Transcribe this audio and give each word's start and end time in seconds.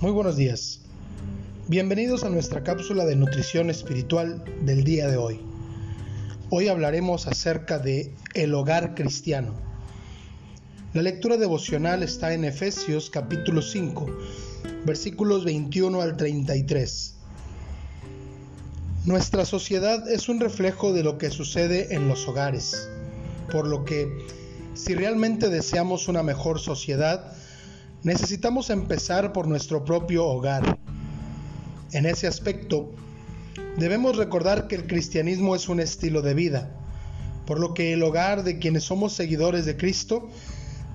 buenos 0.00 0.36
días. 0.36 0.80
Bienvenidos 1.66 2.24
a 2.24 2.30
nuestra 2.30 2.62
cápsula 2.62 3.04
de 3.04 3.16
nutrición 3.16 3.68
espiritual 3.68 4.42
del 4.62 4.82
día 4.82 5.08
de 5.08 5.16
hoy. 5.16 5.40
Hoy 6.50 6.68
hablaremos 6.68 7.26
acerca 7.26 7.78
de 7.78 8.14
el 8.34 8.54
hogar 8.54 8.94
cristiano. 8.94 9.54
La 10.94 11.02
lectura 11.02 11.36
devocional 11.36 12.02
está 12.02 12.32
en 12.32 12.44
Efesios 12.44 13.10
capítulo 13.10 13.60
5, 13.60 14.06
versículos 14.86 15.44
21 15.44 16.00
al 16.00 16.16
33. 16.16 17.14
Nuestra 19.04 19.44
sociedad 19.44 20.10
es 20.10 20.28
un 20.30 20.40
reflejo 20.40 20.92
de 20.94 21.02
lo 21.02 21.18
que 21.18 21.30
sucede 21.30 21.94
en 21.94 22.08
los 22.08 22.26
hogares, 22.26 22.88
por 23.50 23.66
lo 23.66 23.84
que 23.84 24.08
si 24.74 24.94
realmente 24.94 25.50
deseamos 25.50 26.08
una 26.08 26.22
mejor 26.22 26.60
sociedad, 26.60 27.34
necesitamos 28.08 28.70
empezar 28.70 29.34
por 29.34 29.46
nuestro 29.46 29.84
propio 29.84 30.24
hogar. 30.24 30.78
En 31.92 32.06
ese 32.06 32.26
aspecto, 32.26 32.90
debemos 33.76 34.16
recordar 34.16 34.66
que 34.66 34.76
el 34.76 34.86
cristianismo 34.86 35.54
es 35.54 35.68
un 35.68 35.78
estilo 35.78 36.22
de 36.22 36.32
vida, 36.32 36.70
por 37.44 37.60
lo 37.60 37.74
que 37.74 37.92
el 37.92 38.02
hogar 38.02 38.44
de 38.44 38.58
quienes 38.58 38.84
somos 38.84 39.12
seguidores 39.12 39.66
de 39.66 39.76
Cristo 39.76 40.30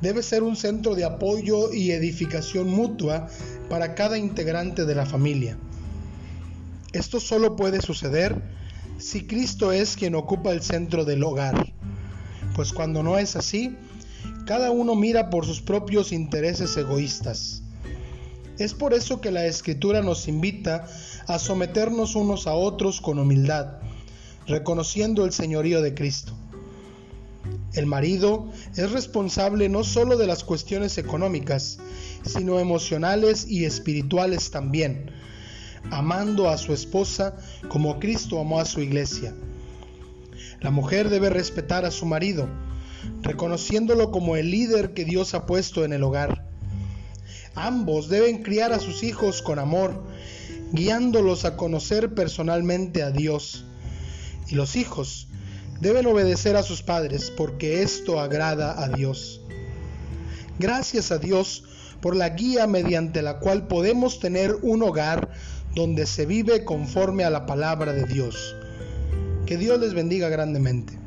debe 0.00 0.22
ser 0.22 0.42
un 0.42 0.56
centro 0.56 0.94
de 0.94 1.04
apoyo 1.04 1.70
y 1.70 1.90
edificación 1.90 2.70
mutua 2.70 3.28
para 3.68 3.94
cada 3.94 4.16
integrante 4.16 4.86
de 4.86 4.94
la 4.94 5.04
familia. 5.04 5.58
Esto 6.94 7.20
solo 7.20 7.56
puede 7.56 7.82
suceder 7.82 8.40
si 8.96 9.26
Cristo 9.26 9.70
es 9.70 9.96
quien 9.96 10.14
ocupa 10.14 10.50
el 10.52 10.62
centro 10.62 11.04
del 11.04 11.22
hogar, 11.24 11.74
pues 12.54 12.72
cuando 12.72 13.02
no 13.02 13.18
es 13.18 13.36
así, 13.36 13.76
cada 14.46 14.70
uno 14.70 14.94
mira 14.94 15.30
por 15.30 15.46
sus 15.46 15.60
propios 15.60 16.12
intereses 16.12 16.76
egoístas. 16.76 17.62
Es 18.58 18.74
por 18.74 18.94
eso 18.94 19.20
que 19.20 19.30
la 19.30 19.46
escritura 19.46 20.02
nos 20.02 20.28
invita 20.28 20.86
a 21.26 21.38
someternos 21.38 22.16
unos 22.16 22.46
a 22.46 22.54
otros 22.54 23.00
con 23.00 23.18
humildad, 23.18 23.78
reconociendo 24.46 25.24
el 25.24 25.32
señorío 25.32 25.80
de 25.80 25.94
Cristo. 25.94 26.34
El 27.74 27.86
marido 27.86 28.48
es 28.76 28.92
responsable 28.92 29.68
no 29.68 29.82
solo 29.82 30.18
de 30.18 30.26
las 30.26 30.44
cuestiones 30.44 30.98
económicas, 30.98 31.78
sino 32.24 32.58
emocionales 32.58 33.46
y 33.48 33.64
espirituales 33.64 34.50
también, 34.50 35.10
amando 35.90 36.50
a 36.50 36.58
su 36.58 36.74
esposa 36.74 37.36
como 37.68 37.98
Cristo 37.98 38.38
amó 38.38 38.60
a 38.60 38.66
su 38.66 38.80
iglesia. 38.80 39.34
La 40.60 40.70
mujer 40.70 41.08
debe 41.08 41.30
respetar 41.30 41.86
a 41.86 41.90
su 41.90 42.04
marido, 42.04 42.46
reconociéndolo 43.22 44.10
como 44.10 44.36
el 44.36 44.50
líder 44.50 44.94
que 44.94 45.04
Dios 45.04 45.34
ha 45.34 45.46
puesto 45.46 45.84
en 45.84 45.92
el 45.92 46.02
hogar. 46.02 46.46
Ambos 47.54 48.08
deben 48.08 48.42
criar 48.42 48.72
a 48.72 48.78
sus 48.78 49.02
hijos 49.02 49.42
con 49.42 49.58
amor, 49.58 50.04
guiándolos 50.72 51.44
a 51.44 51.56
conocer 51.56 52.14
personalmente 52.14 53.02
a 53.02 53.10
Dios. 53.10 53.64
Y 54.48 54.54
los 54.54 54.76
hijos 54.76 55.28
deben 55.80 56.06
obedecer 56.06 56.56
a 56.56 56.62
sus 56.62 56.82
padres 56.82 57.30
porque 57.36 57.82
esto 57.82 58.20
agrada 58.20 58.82
a 58.82 58.88
Dios. 58.88 59.40
Gracias 60.58 61.10
a 61.10 61.18
Dios 61.18 61.64
por 62.00 62.16
la 62.16 62.30
guía 62.30 62.66
mediante 62.66 63.22
la 63.22 63.38
cual 63.38 63.66
podemos 63.66 64.18
tener 64.18 64.56
un 64.62 64.82
hogar 64.82 65.30
donde 65.74 66.06
se 66.06 66.26
vive 66.26 66.64
conforme 66.64 67.24
a 67.24 67.30
la 67.30 67.46
palabra 67.46 67.92
de 67.92 68.04
Dios. 68.04 68.56
Que 69.46 69.56
Dios 69.56 69.80
les 69.80 69.94
bendiga 69.94 70.28
grandemente. 70.28 71.01